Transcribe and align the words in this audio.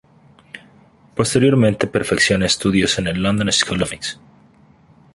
Posteriormente 1.13 1.85
perfecciona 1.85 2.47
estudios 2.47 2.97
en 2.97 3.05
el 3.05 3.21
London 3.21 3.51
School 3.51 3.83
of 3.83 3.93
Economics. 3.93 4.19